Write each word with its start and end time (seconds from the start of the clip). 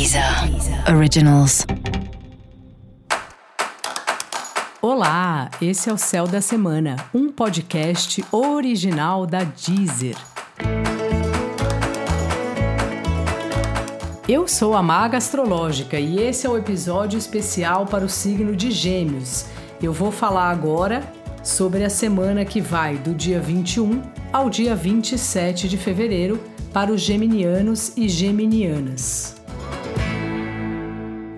Deezer 0.00 0.24
Originals. 0.96 1.66
Olá, 4.80 5.50
esse 5.60 5.90
é 5.90 5.92
o 5.92 5.98
Céu 5.98 6.26
da 6.26 6.40
Semana, 6.40 6.96
um 7.12 7.30
podcast 7.30 8.24
original 8.32 9.26
da 9.26 9.44
Deezer. 9.44 10.16
Eu 14.26 14.48
sou 14.48 14.74
a 14.74 14.82
Maga 14.82 15.18
Astrológica 15.18 16.00
e 16.00 16.18
esse 16.18 16.46
é 16.46 16.48
o 16.48 16.56
episódio 16.56 17.18
especial 17.18 17.84
para 17.84 18.02
o 18.02 18.08
signo 18.08 18.56
de 18.56 18.70
Gêmeos. 18.70 19.44
Eu 19.82 19.92
vou 19.92 20.10
falar 20.10 20.48
agora 20.48 21.02
sobre 21.42 21.84
a 21.84 21.90
semana 21.90 22.46
que 22.46 22.62
vai 22.62 22.96
do 22.96 23.14
dia 23.14 23.38
21 23.38 24.00
ao 24.32 24.48
dia 24.48 24.74
27 24.74 25.68
de 25.68 25.76
fevereiro 25.76 26.40
para 26.72 26.90
os 26.90 27.02
geminianos 27.02 27.92
e 27.98 28.08
geminianas. 28.08 29.39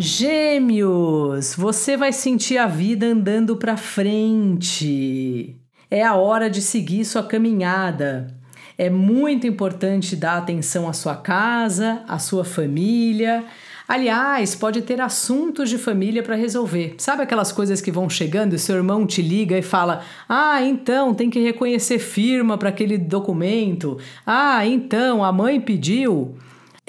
Gêmeos, 0.00 1.56
você 1.56 1.96
vai 1.96 2.12
sentir 2.12 2.56
a 2.56 2.68
vida 2.68 3.04
andando 3.06 3.56
para 3.56 3.76
frente. 3.76 5.56
É 5.90 6.04
a 6.04 6.14
hora 6.14 6.48
de 6.48 6.62
seguir 6.62 7.04
sua 7.04 7.24
caminhada. 7.24 8.28
É 8.78 8.88
muito 8.88 9.44
importante 9.44 10.14
dar 10.14 10.38
atenção 10.38 10.88
à 10.88 10.92
sua 10.92 11.16
casa, 11.16 12.04
à 12.06 12.16
sua 12.20 12.44
família. 12.44 13.44
Aliás, 13.88 14.54
pode 14.54 14.82
ter 14.82 15.00
assuntos 15.00 15.68
de 15.68 15.76
família 15.76 16.22
para 16.22 16.36
resolver. 16.36 16.94
Sabe 16.98 17.24
aquelas 17.24 17.50
coisas 17.50 17.80
que 17.80 17.90
vão 17.90 18.08
chegando 18.08 18.54
e 18.54 18.58
seu 18.58 18.76
irmão 18.76 19.04
te 19.04 19.20
liga 19.20 19.58
e 19.58 19.62
fala: 19.62 20.04
Ah, 20.28 20.62
então 20.62 21.12
tem 21.12 21.28
que 21.28 21.40
reconhecer 21.40 21.98
firma 21.98 22.56
para 22.56 22.68
aquele 22.68 22.98
documento. 22.98 23.98
Ah, 24.24 24.64
então 24.64 25.24
a 25.24 25.32
mãe 25.32 25.60
pediu. 25.60 26.38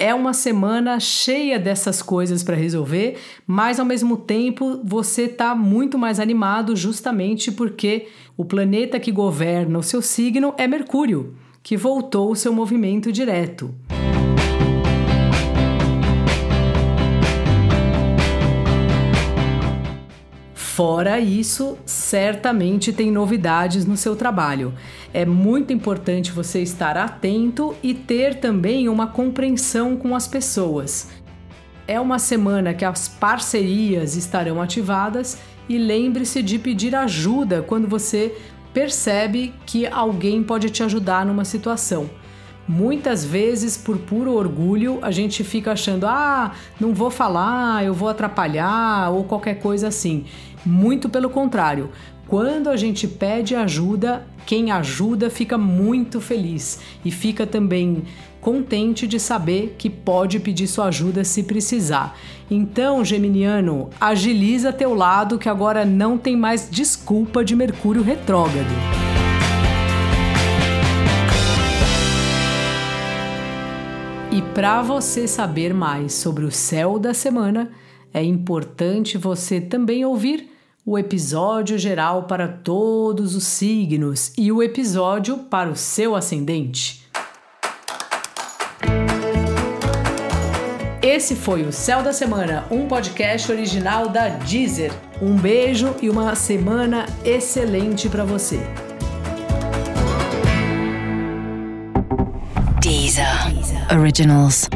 É 0.02 0.14
uma 0.14 0.32
semana 0.32 0.98
cheia 0.98 1.58
dessas 1.58 2.00
coisas 2.00 2.42
para 2.42 2.56
resolver, 2.56 3.18
mas 3.46 3.78
ao 3.78 3.84
mesmo 3.84 4.16
tempo 4.16 4.80
você 4.82 5.24
está 5.24 5.54
muito 5.54 5.98
mais 5.98 6.18
animado 6.18 6.74
justamente 6.74 7.52
porque 7.52 8.08
o 8.34 8.42
planeta 8.42 8.98
que 8.98 9.12
governa 9.12 9.78
o 9.78 9.82
seu 9.82 10.00
signo 10.00 10.54
é 10.56 10.66
Mercúrio, 10.66 11.34
que 11.62 11.76
voltou 11.76 12.30
o 12.30 12.34
seu 12.34 12.50
movimento 12.50 13.12
direto. 13.12 13.74
Fora 20.80 21.20
isso, 21.20 21.76
certamente 21.84 22.90
tem 22.90 23.12
novidades 23.12 23.84
no 23.84 23.98
seu 23.98 24.16
trabalho. 24.16 24.72
É 25.12 25.26
muito 25.26 25.74
importante 25.74 26.32
você 26.32 26.62
estar 26.62 26.96
atento 26.96 27.76
e 27.82 27.92
ter 27.92 28.36
também 28.36 28.88
uma 28.88 29.06
compreensão 29.06 29.94
com 29.94 30.16
as 30.16 30.26
pessoas. 30.26 31.10
É 31.86 32.00
uma 32.00 32.18
semana 32.18 32.72
que 32.72 32.82
as 32.82 33.08
parcerias 33.08 34.16
estarão 34.16 34.58
ativadas 34.58 35.36
e 35.68 35.76
lembre-se 35.76 36.42
de 36.42 36.58
pedir 36.58 36.96
ajuda 36.96 37.60
quando 37.60 37.86
você 37.86 38.34
percebe 38.72 39.52
que 39.66 39.86
alguém 39.86 40.42
pode 40.42 40.70
te 40.70 40.82
ajudar 40.82 41.26
numa 41.26 41.44
situação. 41.44 42.08
Muitas 42.68 43.24
vezes, 43.24 43.76
por 43.76 43.98
puro 43.98 44.32
orgulho, 44.32 44.98
a 45.02 45.10
gente 45.10 45.42
fica 45.42 45.72
achando: 45.72 46.06
ah, 46.06 46.52
não 46.78 46.94
vou 46.94 47.10
falar, 47.10 47.84
eu 47.84 47.92
vou 47.92 48.08
atrapalhar 48.08 49.10
ou 49.10 49.24
qualquer 49.24 49.60
coisa 49.60 49.88
assim. 49.88 50.24
Muito 50.64 51.08
pelo 51.08 51.30
contrário, 51.30 51.90
quando 52.30 52.68
a 52.68 52.76
gente 52.76 53.08
pede 53.08 53.56
ajuda, 53.56 54.24
quem 54.46 54.70
ajuda 54.70 55.28
fica 55.28 55.58
muito 55.58 56.20
feliz 56.20 56.80
e 57.04 57.10
fica 57.10 57.44
também 57.46 58.04
contente 58.40 59.06
de 59.06 59.18
saber 59.18 59.74
que 59.76 59.90
pode 59.90 60.38
pedir 60.38 60.66
sua 60.66 60.86
ajuda 60.86 61.24
se 61.24 61.42
precisar. 61.42 62.16
Então, 62.50 63.04
Geminiano, 63.04 63.90
agiliza 64.00 64.72
teu 64.72 64.94
lado 64.94 65.38
que 65.38 65.48
agora 65.48 65.84
não 65.84 66.16
tem 66.16 66.36
mais 66.36 66.68
desculpa 66.70 67.44
de 67.44 67.56
Mercúrio 67.56 68.02
retrógrado. 68.02 68.99
E 74.32 74.40
para 74.54 74.80
você 74.80 75.26
saber 75.26 75.74
mais 75.74 76.14
sobre 76.14 76.44
o 76.44 76.52
céu 76.52 77.00
da 77.00 77.12
semana, 77.12 77.72
é 78.14 78.22
importante 78.22 79.18
você 79.18 79.60
também 79.60 80.04
ouvir 80.04 80.48
o 80.86 80.96
episódio 80.96 81.76
geral 81.76 82.24
para 82.24 82.46
todos 82.46 83.34
os 83.34 83.42
signos 83.42 84.32
e 84.38 84.52
o 84.52 84.62
episódio 84.62 85.38
para 85.38 85.68
o 85.68 85.74
seu 85.74 86.14
ascendente. 86.14 87.00
Esse 91.02 91.34
foi 91.34 91.62
o 91.62 91.72
Céu 91.72 92.02
da 92.02 92.12
Semana, 92.12 92.64
um 92.70 92.86
podcast 92.86 93.50
original 93.50 94.08
da 94.08 94.28
Deezer. 94.28 94.92
Um 95.20 95.34
beijo 95.36 95.94
e 96.00 96.08
uma 96.08 96.36
semana 96.36 97.04
excelente 97.24 98.08
para 98.08 98.24
você. 98.24 98.60
Deezer 102.90 103.24
Originals. 103.92 104.68